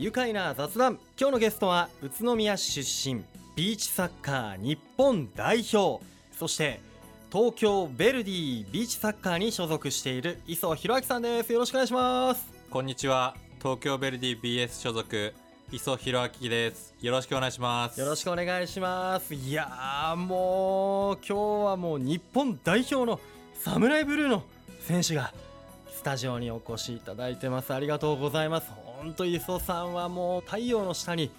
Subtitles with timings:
[0.00, 0.98] 愉快な雑談。
[1.20, 3.22] 今日のゲストは宇都宮市出身
[3.54, 6.02] ビーチサッカー日本代表。
[6.32, 6.80] そして
[7.30, 11.52] 東京ヴェルディビーチサッカーに所属している磯弘明さんです。
[11.52, 12.50] よろしくお願いします。
[12.70, 13.36] こんにちは。
[13.58, 15.34] 東京ヴェルディ BS 所属
[15.70, 16.94] 磯弘明です。
[17.02, 18.00] よろしくお願いします。
[18.00, 19.34] よろしくお願いします。
[19.34, 23.20] いやーもう今日はもう日本代表の
[23.52, 24.44] サムライブルーの
[24.80, 25.34] 選手が
[25.94, 27.74] スタジオにお越しいただいてます。
[27.74, 31.30] ありがとうございます本当磯さんはもう太陽の下に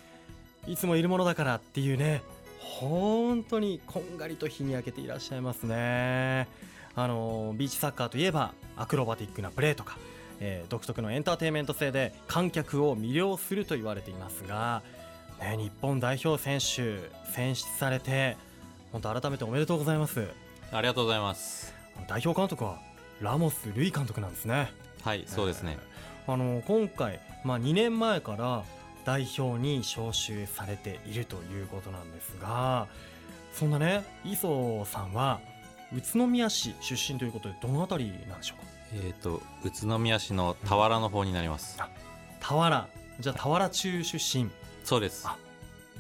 [0.66, 2.24] いつもいるものだからっていうね
[2.60, 6.48] 本当にこんがりと日に焼けていらっしゃいますね。
[6.96, 10.00] あのビーチサッカーといえばアクロバティックなプレーとか、
[10.40, 14.82] えー独特のエンターテインメント性で観客を魅了すると言われていますが、
[15.40, 17.00] ね、日本代表選手
[17.32, 18.38] 選出されて
[18.92, 20.28] 本当改めておめでとうございます。
[20.72, 21.76] ありがとうございます。
[22.08, 22.80] 代表監督は
[23.22, 24.72] ラモス・ルイ監督なんですね。
[25.04, 25.78] はいそうですね、
[26.28, 28.64] あの今回、まあ、2年前から
[29.04, 32.88] 代表に招集されているということなんですが
[33.54, 35.40] そんなね磯さんは
[35.96, 38.72] 宇都宮市出身ということでどの辺りなんでしょうか？
[38.94, 41.90] えっ、と宇都宮市の田原の方になります、あ
[42.40, 42.88] 田原
[43.20, 44.50] じゃあ田原中出身。
[44.86, 45.28] そうです。
[45.28, 45.36] あ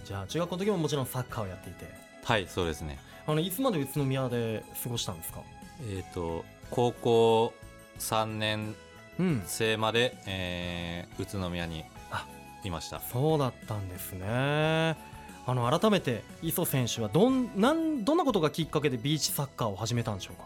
[0.05, 1.85] じゃあ中学校の時ももちろんサッカーをやっていて。
[2.23, 2.99] はいそうですね。
[3.27, 5.41] あのいつまで宇都宮で過ごしたんですか？
[5.89, 7.53] えっ、と高校
[7.99, 8.75] 3年
[9.21, 9.43] うん。
[9.45, 12.25] 生まで、えー宇都宮にあ
[12.63, 12.99] いました。
[12.99, 14.25] そうだったんですね。
[14.27, 20.45] あの改めて磯選手はどんなんどんなことがきっかけでビーチサッカーを始めたんでしょうか？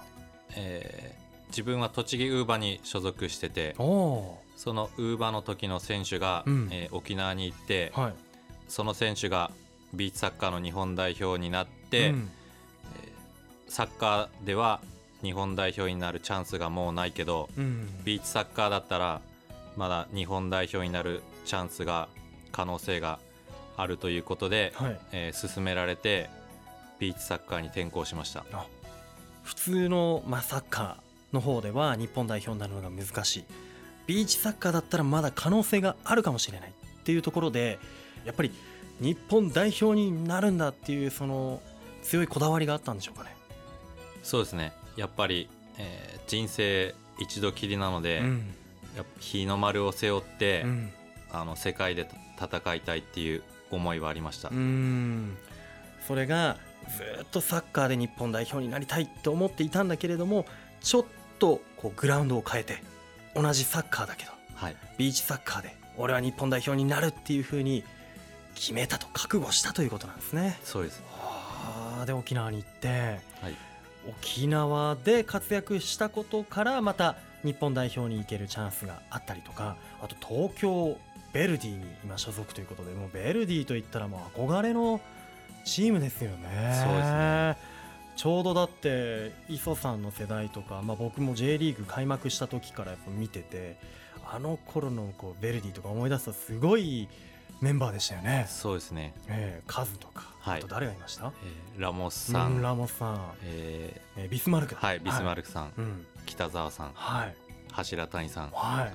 [0.55, 6.67] えー自分は栃木ウーバに所属しててそのウーバの時の選手が、うん。
[6.71, 8.13] えー沖縄に行って、はい。
[8.67, 9.51] その選手が
[9.93, 12.29] ビーチサッカーの日本代表になって、うん。
[13.67, 14.81] サッカーでは
[15.25, 17.89] 日本代表になるチャンスがもうないけどうん。
[18.03, 19.21] ビーチサッカーだったら
[19.75, 22.07] まだ日本代表になるチャンスが
[22.51, 23.19] 可能性が
[23.75, 24.99] あるということで、はい。
[25.11, 26.29] えー勧められて
[26.99, 28.45] ビーチサッカーに転向しました。
[29.43, 33.43] 普通の、まあ、サッカーの方では日本代表になるのが難しい。
[34.07, 37.79] ビーチサッカーだったらまだ可能性があるかもしれないっていうところで
[38.23, 38.51] やっぱり
[38.99, 41.59] 日本代表になるんだっていうその
[42.03, 43.35] 強いこだわりがあったんでしょうかね。
[44.23, 48.55] そうですねやっぱり、えー人生一度きりなので、うん。
[49.19, 50.91] 日の丸を背負って、うん。
[51.31, 52.09] あの世界で
[52.41, 55.37] 戦いたいっていう思いはありました、うん。
[56.07, 56.57] それが
[56.95, 60.45] ずっとサッカーで日本代表になりたいと思っていたんだけれども
[60.81, 61.05] ちょっ
[61.39, 62.81] とこうグラウンドを変えて
[63.35, 64.75] 同じサッカーだけどはい。
[64.97, 67.83] ビーチサッカーで俺は日本代表になるっていうふうに
[68.53, 70.57] 決めたと覚悟したということなんですね。
[70.63, 71.01] そうです。
[71.17, 72.87] はあで沖縄に行って
[73.41, 73.55] はい
[74.09, 80.97] 沖縄で活躍したことからまた日本代表に行けるチャンスがあったりとかあと東京
[81.33, 85.01] ベルディに今所属ということでもうベルディといったらもう憧れの
[85.65, 86.37] チームですよね。
[86.83, 87.57] そうですね
[88.15, 93.75] ちょうどだって磯さんの世代とか、まあ、僕も J リーグ開幕した時からやっぱ見てて
[94.25, 97.09] あの頃のこうベルディとか思い出すとすごい
[97.61, 98.45] メンバーでしたよね。
[98.49, 100.59] そうですね、ええカズとか、はい。
[100.59, 101.31] あと誰がいました？
[101.43, 104.25] えーラモスさうんん、ラモスさん、ええ。
[104.25, 106.05] ービスマルクはいビスマルクさん、うん。
[106.25, 106.91] 北澤さん。
[106.93, 107.35] はい。
[107.71, 108.49] 柱谷さん。
[108.51, 108.85] もは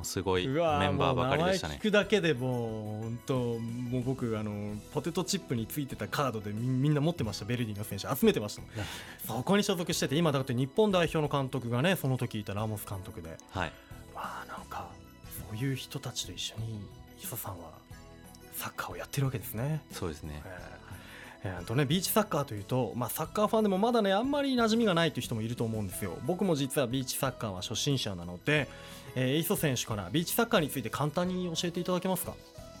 [0.00, 1.76] うすごいいメンバーばかりでしたね。
[1.80, 7.44] 聞くだけでもう本当もう僕あのポテトチップについてたカードでみみんな持ってました。
[7.44, 8.62] ベルディの選手集めてました
[9.26, 13.36] そこに所属してて今だって日本代表の監督がねその時いたラモス監督で。
[13.50, 13.72] はい。
[14.14, 14.86] わあなんか
[15.48, 16.80] そういう人たちと一緒に
[17.20, 17.70] 磯さんは
[18.58, 19.82] サッカーをやってるわけですね。
[19.90, 20.42] そうですね。
[20.44, 20.78] えー
[21.44, 26.18] えーとね、ビーチサッカーというと、まあ、サッカーファンでもまだねあんまり馴染みがないという人もいると思うんですよ。
[26.26, 28.68] 僕も実はビーチサッカーは初心者なので、
[29.14, 32.34] えー、磯選手からビーチサッカーについて簡単に教えていただけますか？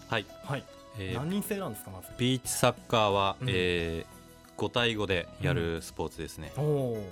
[0.08, 0.64] はい、はい、
[0.98, 2.08] えー何人制なんですかまず？
[2.18, 3.46] ビーチサッカーは、うん。
[3.48, 4.18] えー
[4.60, 7.06] 5対5でやるスポーツですね、おお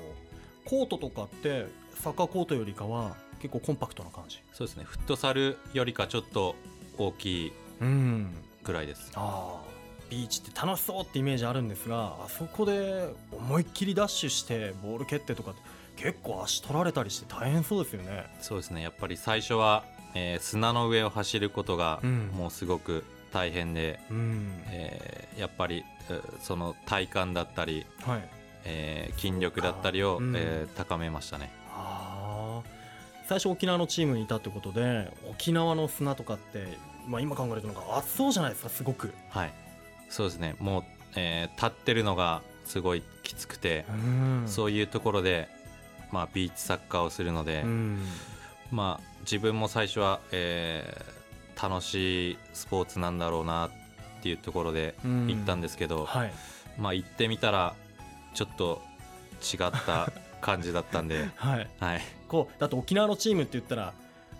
[0.65, 4.43] コートとかってサッカーコートよりかは結構コンパクトな感じ。
[4.53, 4.82] そうですね。
[4.82, 6.56] フットサルよりかちょっと
[6.99, 7.52] 大きい。
[7.81, 8.35] うん
[8.67, 9.13] ぐらいです。
[9.15, 9.77] ああ。
[10.11, 15.61] ビーチって楽しそうってイメージあるんですがあそこで思いっきりダッシュしてボール蹴ってとかって
[15.97, 18.27] 結構足取られたりして大変そうですよね。
[18.41, 18.83] そうですね。
[18.83, 19.85] やっぱり最初は、
[20.15, 22.31] えー砂の上を走ることがうん。
[22.35, 23.03] もうすごく
[23.33, 24.63] 大変で、うん。
[24.69, 28.29] えーやっぱりえーその体幹だったり、はい。
[28.65, 30.35] えー筋力だったりを、うん。
[30.37, 31.51] えー高めましたね
[33.28, 36.78] 最初沖縄のチームにいたってことで沖縄の砂とかって、
[37.08, 39.12] まあ、今考えるとなんか熱そうじゃないですかすごく。
[39.31, 39.52] はい。
[40.08, 40.55] そうですね。
[40.61, 40.84] もう、
[41.17, 44.44] えー立ってるのがすごいきつくて、うん。
[44.46, 45.49] そういうところで、
[46.12, 48.05] まあ、ビーチサッカーをするので、うん。
[48.70, 51.17] まあ、自分も最初は、えー
[51.58, 53.70] 楽しいスポーツなんだろうなっ
[54.22, 55.26] ていうところでうん。
[55.29, 56.32] 行ったんですけど、はい。
[56.79, 57.75] まあ行ってみたら
[58.34, 58.82] ちょっと
[59.43, 61.29] 違った感じだったんで。
[61.37, 61.69] はい。
[61.81, 62.00] はい。
[62.29, 63.93] こうだって沖縄のチームって言ったら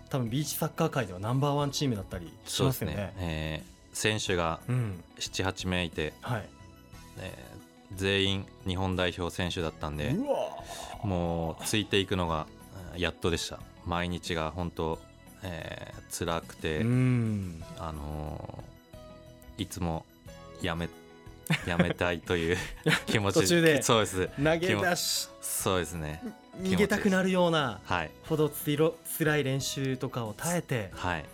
[0.09, 2.95] 多分ビーチサッカー界ではナンバーワンチームだったりしそうですよね。
[2.95, 5.03] ね、えー選手がうん。
[5.19, 6.49] 78名いて、はい。
[7.19, 7.57] えー
[7.95, 10.37] 全員日本代表選手だったんでうわ
[11.03, 12.45] もうついていくのが
[12.93, 13.59] うんやっとでした。
[13.85, 14.99] 毎日が本当、
[15.43, 17.63] えー辛くて、うん。
[17.79, 20.05] あのーいつも
[20.61, 20.87] やめ
[21.65, 22.57] やめたいという
[23.05, 23.41] 気持ち。
[23.41, 24.27] 途中でそうです。
[24.37, 26.21] 投げ出しそうですね。
[26.61, 28.11] 逃げたくなるようなはい。
[28.23, 31.25] ほどつろ辛い練習とかを耐えてはい。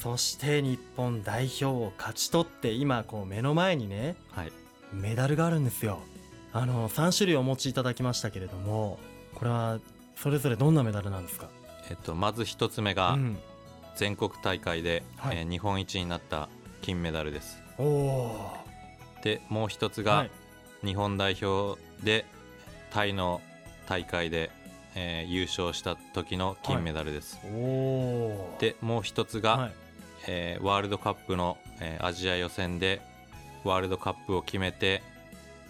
[0.00, 4.52] そして日本代表を勝ち取って今こう目の前にねはい。
[4.92, 6.00] メダルがあるんですよ。
[6.52, 8.98] あの3種類お持ちいただきましたけれども
[9.34, 9.78] これは
[10.16, 11.48] それぞれどんなメダルなんですか？
[11.90, 13.38] えっとまず一つ目がうん。
[13.96, 15.38] 全国大会で、はい。
[15.38, 16.48] えー日本一になった
[16.80, 17.58] 金メダルです。
[17.76, 18.56] おお
[19.22, 20.30] でもう一つー、が、はい、
[20.84, 22.24] 日本代表で
[22.90, 23.40] タイの
[23.88, 24.50] 大会で、
[24.94, 29.72] えー優勝した時の金メダルです、おおでもう一つが、はい、
[30.28, 33.00] えーワールドカップの、えーアジア予選で
[33.64, 35.02] ワールドカップを決めて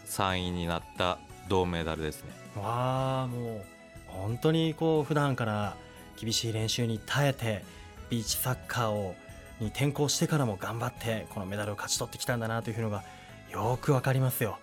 [0.06, 1.18] 3位になった
[1.48, 2.30] 銅メダルですね。
[2.56, 3.64] わあもう
[4.08, 5.76] 本当にこう普段から
[6.20, 7.64] 厳しい練習に耐えて
[8.10, 9.14] ビーチサッカーを
[9.60, 13.04] に転向してからも頑張ってこのメダルを勝ち取ってきたんだなというのが
[13.52, 14.58] よくわかりますよ。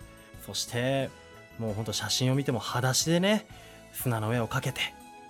[0.46, 1.10] そして
[1.58, 3.46] もう本当写真を見ても裸足でね
[3.92, 4.80] 砂の上をかけて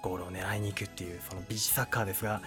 [0.03, 2.41] ゴールを狙いに行くっていうそのビーチサッカーですが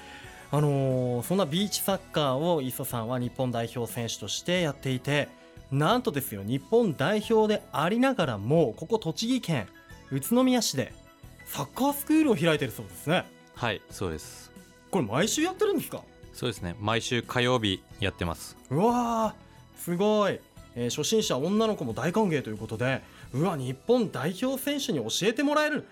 [0.52, 5.28] あのーそんなビーチサッカーを磯さんは日本代表選手としてやっていて
[5.72, 9.68] なんとですよ日本代表でありながらもここ栃木県
[10.12, 10.94] 宇都宮市で
[11.46, 13.26] サッカースクールを開いてるそうですね。
[13.56, 14.52] はいそうです。
[14.90, 16.02] これ毎週やってるんですか？
[16.34, 16.76] そうですね。
[16.80, 18.58] 毎週火曜日やってます。
[18.70, 20.40] うわーすごい、
[20.76, 23.02] えー初心者女の子も大歓迎ということで
[23.34, 25.86] うわ日本代表選手に教えてもらえる。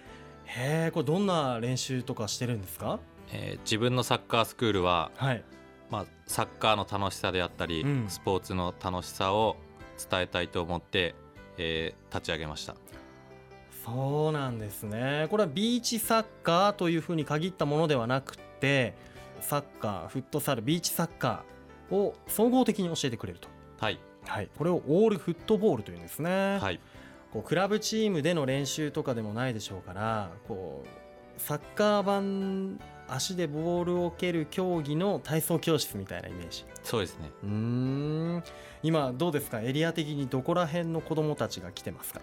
[0.46, 3.00] へえこれどんな練習とかしてるんですか？
[3.32, 5.44] えー自分のサッカースクールは、はい。
[5.92, 8.06] まあ、サッカーの楽しさであったり、うん。
[8.10, 9.58] スポーツの楽しさを
[10.10, 11.16] 伝えたいと思って、
[11.58, 12.76] えー立ち上げました。
[13.86, 15.28] そうなんですね。
[15.30, 18.94] これはビーチサッカーというふうに限ったものではなくて
[19.42, 23.48] サッカーフットサルビーチサッカーを総合的に教えてくれると。
[23.80, 24.00] はい
[24.30, 26.80] はい、これをオールフットボールというんですね、はい。
[27.34, 36.66] こうクラブチームでの練習とかでもないでしょうからこうサッカー版足でボールを蹴る競技の体操教室みたいなイメージ。
[36.84, 37.32] そうですね。
[37.44, 38.44] うーん。
[38.84, 39.62] 今どうですか？
[39.62, 42.22] エリア的にどこら辺の子どもたちが来てますか、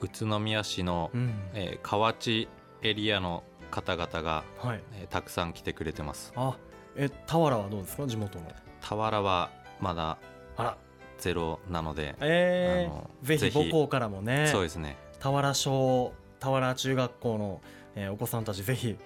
[0.00, 1.32] 宇都宮市の、ん。
[1.54, 2.48] えー河内
[2.82, 6.32] エリアの方々が、はい、えーたくさん来てくれてます。
[6.36, 6.56] あ
[6.96, 8.06] え俵はどうですか？
[8.06, 8.46] 地元の。
[8.80, 9.50] 俵は
[9.80, 10.18] まだ
[10.56, 10.76] あら
[11.18, 17.60] ゼロなので、えーあのぜひ母校からもねそうですね俵小俵中学校の、
[17.94, 18.96] えーお子さんたちぜひ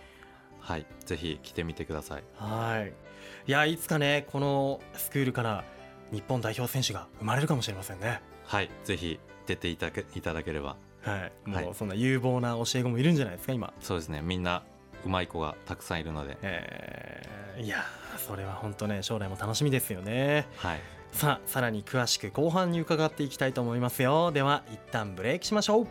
[0.59, 2.93] はいぜひ来てみてくださいはい。
[3.47, 5.65] いや、いつかね、このスクールから
[6.13, 8.21] 日本代表選手が生まれるかもしれませんね。
[8.45, 11.51] はいぜひ出ていただけいただければはい。
[11.51, 13.73] はいもうそんな有望な教え子もいるんじゃないですか、今。
[13.81, 14.63] そうですねみんな
[15.05, 20.47] うまい子がたくさんいるのでえーいやー、それは本当ね、将来も楽しみですよね。
[20.57, 20.81] はい
[21.13, 24.33] さあ、さらに詳しく後半に伺っていきたいと思いますよ。
[24.33, 25.87] では、一旦ブレーキしましょう。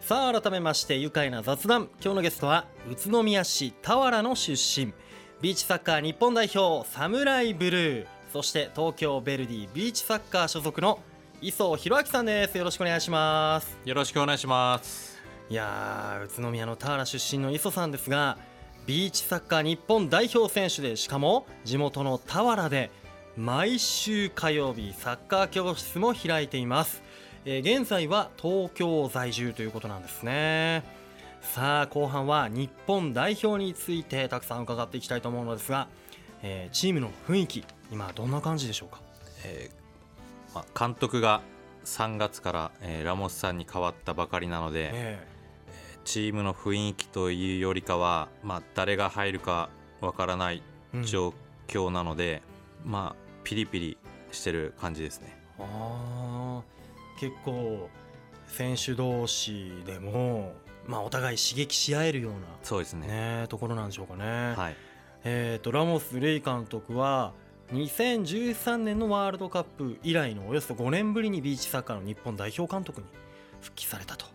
[0.00, 1.88] さあ改めまして愉快な雑談。
[2.02, 4.92] 今日のゲストは宇都宮市俵の出身。
[5.40, 8.06] ビーチサッカー日本代表サムライブルー。
[8.30, 10.98] そして東京ヴェルディビーチサッカー所属の
[11.40, 12.58] 磯弘明さんです。
[12.58, 13.78] よろしくお願いします。
[13.82, 15.22] よろしくお願いします。
[15.48, 18.36] いやー宇都宮の田原出身の磯さんですが
[18.86, 22.90] ビーチサッカー日本代表選手でしかも地元の田原で
[23.36, 27.02] 毎週火曜日サッカー教室も開いています、
[27.46, 30.84] えー現在は東京在住ということなんですね。
[31.42, 35.88] さあ後半は日本代表についてたくさん伺っていきたいと思うのですが、
[36.42, 39.00] えーチームの雰囲気今どんな感じでしょうか？
[39.44, 41.42] えーまあ、監督が
[41.84, 45.26] 3月から、えーラモスさんに変わったばかりなので、え
[46.04, 49.70] チームの雰囲気というよりかは、まあ、誰が入るか
[50.00, 50.62] わからない
[51.04, 51.34] 状
[51.66, 52.42] 況なので、
[52.84, 53.98] まあピリピリ
[54.30, 55.36] してる感じですね。
[55.58, 57.88] あー結構
[58.46, 60.52] 選手同士でも、
[60.86, 62.32] まあ、お互い刺激し合えるよう
[62.62, 63.06] そうですね。
[63.06, 64.54] な、ね、ところなんでしょうかね。
[64.56, 64.76] はい。
[65.24, 67.32] えー、とラモス・レイ監督は
[67.72, 73.06] 2013年のワールドカップ以来のおよそ5年ぶりにビーチサッカーの日本代表監督に
[73.62, 74.26] 復帰されたと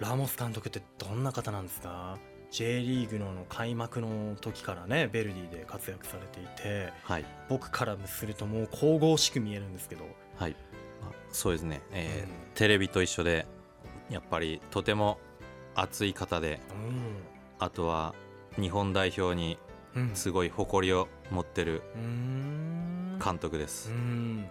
[0.00, 2.18] ラモス監督ってどんな方なんですか
[2.50, 7.24] ？J リーグの開幕の時からねベルディで活躍されていてはい。
[7.48, 10.04] 僕からするともう神々しく見えるんですけど、
[10.36, 10.56] はい、
[11.02, 12.34] まあそうですね、えーうん。
[12.54, 13.46] テレビと一緒で
[14.10, 15.18] やっぱりとても
[15.74, 16.60] 熱い方で
[17.58, 18.14] あとは
[18.60, 19.58] 日本代表に
[19.94, 20.02] うん。
[20.10, 21.82] うんすごい誇りを持ってる
[23.24, 24.46] 監督です、うん。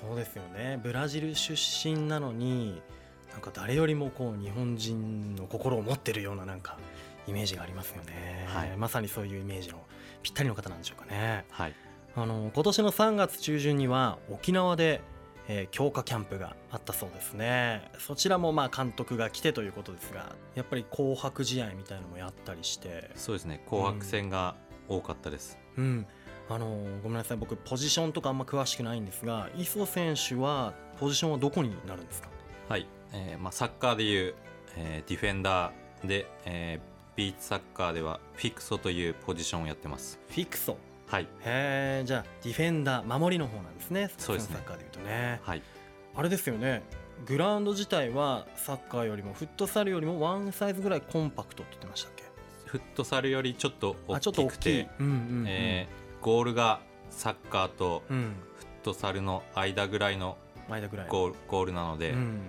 [0.00, 0.80] そうですよね。
[0.82, 2.82] ブラジル出身なのに
[3.32, 6.78] なんか誰よりもこう日本人の心を持ってるようななんか
[7.26, 8.76] イメージがありますよね、はい。
[8.76, 9.84] まさにそういうイメージの
[10.22, 11.44] ぴったりの方なんでしょうかね。
[11.50, 11.74] はい。
[12.16, 15.02] あの今年の3月中旬には沖縄で、
[15.46, 17.90] えー強化キャンプがあったそうですね。
[17.98, 23.10] そちらもまあ監督が来てということですがやっぱり紅白試合みたいなのもやったりして。
[23.14, 23.62] そうですね。
[23.68, 24.56] 紅白戦が
[24.88, 26.06] 多かったです、うん。
[26.50, 26.66] あの
[27.02, 27.36] ごめんなさい。
[27.36, 32.28] 僕ポジションとかあんま詳しくないんですが磯選手はポジションはどこになるんですか？
[32.68, 34.34] はい、えーまあ、サッカーでいう、
[34.76, 40.20] えーディフェンダーで、えービーチサッカーではフィクソというポジションをやってます。
[40.28, 40.76] フィクソ？
[41.08, 41.24] はい。
[41.24, 44.08] へえじゃあディフェンダー守りの方なんですね。
[44.18, 44.54] そうですね。
[44.54, 45.40] サッカーでいうとね。
[45.42, 45.62] はい。
[46.14, 46.84] あれですよね。
[47.26, 52.22] グラウンド自体はサッカーよりもフットサルよりもワンサイズぐらいコンパクトって言ってましたっけ？
[52.66, 55.44] フットサルよりちょっと大あちょっときくて、うんうんうん。
[55.48, 58.34] えーゴールがサッカーとうん。
[58.58, 60.38] フットサルの間ぐらいの
[60.68, 61.08] 間ぐらい。
[61.08, 62.42] ゴールゴールなので、うん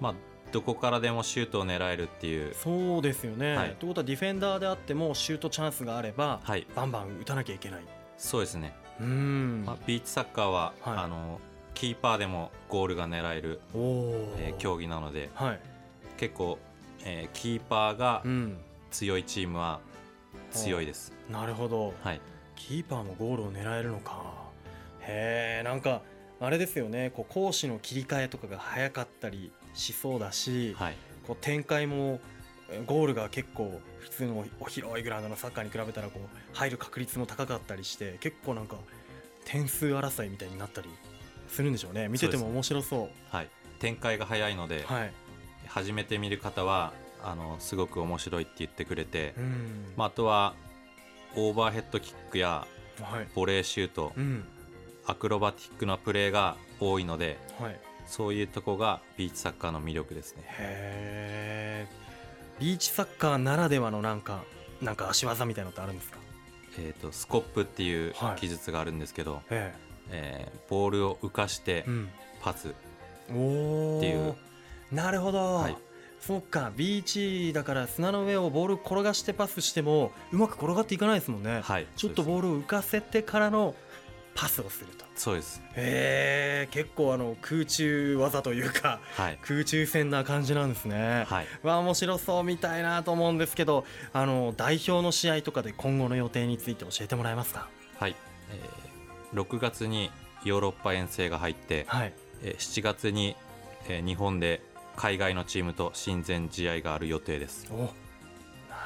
[0.00, 0.14] まあ、
[0.52, 3.76] どこからでもシュートを狙えるっていう、そうですよね、はい。
[3.76, 7.80] ということはディフェンダーであってもシュートチャンスがあれば、はい、バンバン打たなきゃいけない。
[8.16, 9.64] そうですね、うん。
[9.66, 10.96] まあ、ビーチサッカーは、はい。
[10.98, 11.40] あの
[11.74, 15.60] キーパーでもゴールが狙える、おお、えー競技なのではい、
[16.16, 16.58] 結構、
[17.04, 18.58] えーキーパーがうん、
[18.90, 19.80] 強いチームは
[20.52, 21.92] 強いです、なるほど。
[22.02, 22.20] はい、
[22.54, 24.22] キーパーもゴールを狙えるのか。
[25.00, 26.00] へえなんか
[26.40, 27.10] あれですよね。
[27.14, 32.20] こう攻守の切り替えとかが早かったりしそうだし、はい、こう展開も
[32.70, 38.76] えゴールが結構普通のお広いグラウンドのサッカーに比べたらこう入る確率も高かったりして結構なんか
[39.44, 40.88] 点数争いみたいになったり
[41.48, 42.08] するんでしょうね。
[42.08, 43.08] 見てても面白そう。
[43.34, 45.12] はい、展開が早いので、はい。
[45.68, 46.92] 初めて見る方は
[47.22, 49.92] あのすごく面白いって言ってくれて、うん。
[49.96, 50.54] まあ、あとは
[51.36, 52.66] オーバーヘッドキックや
[53.00, 53.28] はい。
[53.34, 54.44] ボレーシュートうん。
[55.06, 60.42] アクロバティックなプレーが多いのではいそういうとこがビーチサッカーの魅力ですね。
[60.46, 62.06] へえ
[62.58, 64.42] ビーチサッカーならではのなんか
[64.80, 66.18] なんか足技みたいなのってあるんですか？
[66.78, 68.40] えー、とスコップっていうはい。
[68.40, 69.74] 技術があるんですけど、え
[70.10, 70.52] え。
[70.52, 71.84] ーボールを浮かして
[72.42, 72.72] パス、っ
[73.28, 74.34] ていう。
[74.92, 75.76] なるほど、はい。
[76.20, 76.72] そっか。
[76.76, 81.86] ビーチだから砂の上をボール転がしてパスしてもうまく転がっていかないですもんね、はい。
[81.96, 83.74] ちょっとボールを浮かせてからの
[84.36, 85.04] パスをすると。
[85.16, 85.62] そうです。
[85.74, 89.38] へえ結構あの空中技というかはい。
[89.42, 91.46] 空中戦な感じなんですね、はい。
[91.62, 97.68] わあ面白そうみたいなと思うんですけどあの代表の試合とかで今後の予定について教えてもらえますか？
[97.98, 98.14] はい、
[98.50, 100.10] えー6月に
[100.44, 102.12] ヨーロッパ遠征が入って、はい。
[102.42, 103.36] えー7月に、
[103.88, 104.60] えー日本で
[104.96, 107.66] 海外のチームと親善試合がある予定です。
[107.70, 107.88] おな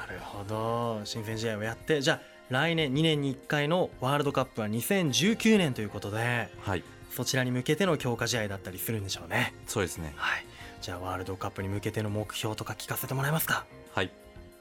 [0.09, 1.01] るほど。
[1.05, 6.83] 親善試合をやってじゃあ来年2年に1回のワールドカップは2019年ということではい。
[7.09, 9.53] そちらに向けての強化試合だったりするんでしょうね。
[9.67, 10.13] そうですね。
[10.15, 10.45] はい。
[10.81, 13.65] じゃあワールドカップに向けての目標とか聞かせてもらえますか？
[13.93, 14.11] はい、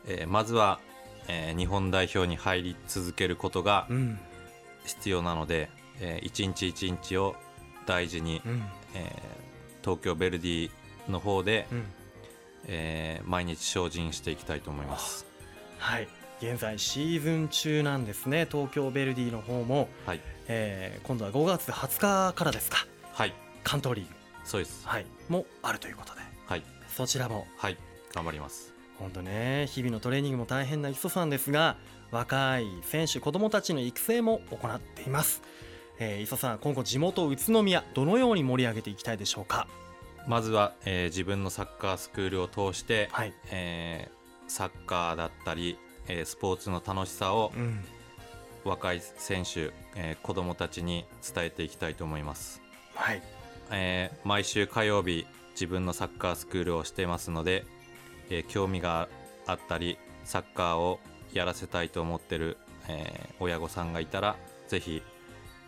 [0.07, 0.81] えーまずは、
[1.29, 4.19] えー日本代表に入り続けることがうん。
[4.85, 5.69] 必要なので、
[6.01, 7.37] えー一日一日を
[7.87, 8.63] 大事に、うん。
[8.95, 10.71] えー東京ヴェルディ
[11.09, 11.85] の方で、うん。
[12.67, 15.25] えー毎日精進していきたいと思います。
[15.79, 16.09] はい
[16.41, 18.47] 現在シーズン中なんですね。
[18.51, 20.21] 東京ヴェルディの方も、はい。
[20.49, 22.87] えー今度は5月20日からですか。
[23.13, 23.35] はい。
[23.63, 24.87] 関東リーグ、そうです。
[24.87, 26.21] はい、もあるということで。
[26.47, 26.63] はい。
[26.89, 27.47] そちらも。
[27.57, 27.77] はい。
[28.15, 28.73] 頑張ります。
[28.99, 29.67] 本当ね。
[29.69, 31.77] 日々のトレーニングも大変な磯さんですが
[32.11, 35.43] 若い選手子どもたちの育成も行っています、
[35.99, 39.69] えー、磯さん今後地元宇都宮どのように盛り上げていきたいでしょうか。
[40.27, 45.79] まずは、えー自分のサッカースクールを通して、はい、えーサッカーだったり、
[46.09, 47.85] えースポーツの楽しさをうん、
[48.65, 51.05] 若い選手、えー子どもたちに
[51.35, 52.61] 伝えていきたいと思います、
[52.95, 53.23] はい。
[53.71, 57.65] えー毎週火曜日自分のサッカースクールをしてますので、
[58.31, 59.09] えー興味が
[59.47, 61.01] あったりサッカーを
[61.33, 62.57] やらせたいと思ってる、
[62.89, 64.37] えー親御さんがいたら
[64.69, 65.03] ぜひ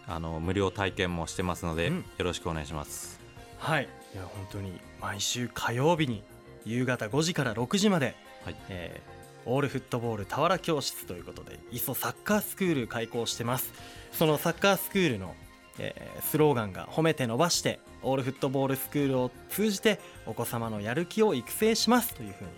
[0.06, 1.96] あの無料体験もしてますので、うん。
[1.98, 3.20] よろしくお願いします。
[3.58, 3.88] はい。
[4.14, 6.22] いや本当に毎週火曜日に
[6.64, 8.56] 夕方5時から6時まで、はい。
[8.68, 9.12] えー
[9.46, 13.72] オールフットボール俵教室ということで磯サッカースクール開校してます。
[14.12, 15.34] そのサッカースクールの、
[15.78, 22.14] えースローガンが褒めて伸ばしてオールフットボールスクールを通じてお子様のやる気を育成します。
[22.14, 22.50] というふうに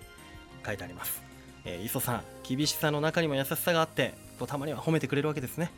[0.64, 1.22] 書いてあります。
[1.64, 5.70] えー、磯さん厳しさの中にも優しさがあってこうたまには褒めてくれるわけですね、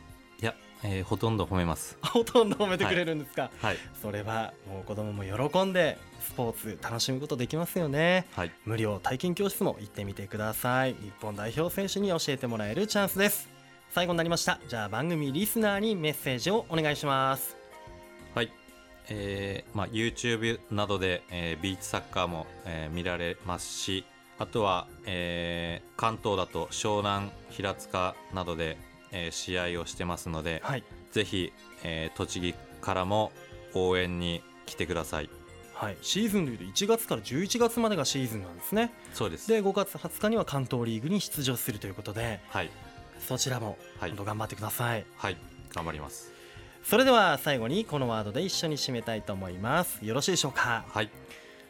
[0.83, 1.97] えーほとんど褒めます。
[2.03, 3.77] ほとんど褒めてくれるんですか、はい。
[4.01, 8.27] それはもう子供も喜んでスポーツ楽しむことできますよね。
[8.35, 8.51] はい。
[8.65, 10.93] 無料体験教室も行ってみてください。
[10.93, 13.49] 日本代表選手に教えてもらえるチャンスです。
[13.91, 14.59] 最後になりました。
[14.67, 17.57] じゃあ番組リスナーにメッセージをお願いします。
[18.35, 18.51] はい、
[19.09, 24.05] えーまあ、YouTube などで、えービーチサッカーも、えー見られますし
[24.37, 28.77] あとは、えー関東だと湘南平塚などで、
[29.11, 30.83] えー試合をしてますので、はい。
[31.11, 33.31] ぜひ、えー栃木からも
[33.73, 35.29] 応援に来てください。
[35.73, 38.91] はい、シーズンでいうと1月から11月までがシーズンなんですね。
[39.13, 39.47] そうです。
[39.47, 42.69] で5月20日には関東リーグに出場するということではい。
[43.19, 45.37] そちらも頑張ってください、はい。
[45.73, 46.31] 頑張ります。
[46.83, 50.03] それでは最後にこのワードで一緒に締めたいと思います。
[50.03, 50.85] よろしいでしょうか？
[50.89, 51.09] はい。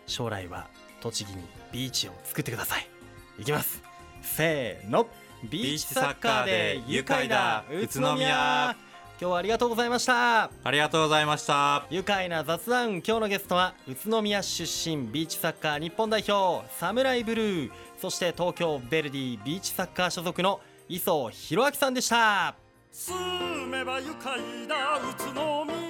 [0.06, 0.68] 将来は
[1.02, 2.88] 栃木にビーチを作ってください。
[3.40, 3.82] いきます。
[4.22, 5.08] せーの
[5.44, 8.76] ビーチサッカーで愉快だ宇都宮。
[9.20, 10.44] 今日はありがとうございました。
[10.44, 11.86] ありがとうございました。
[11.90, 12.98] 愉快な雑談。
[12.98, 17.72] 今日のゲストは宇都宮出身ビーチサッカー日本代表サムライブルー。
[18.00, 22.56] そして東京ヴェルディビーチサッカー所属の磯弘明さんでした。
[22.92, 23.16] 住
[23.68, 25.87] めば愉快だ宇都宮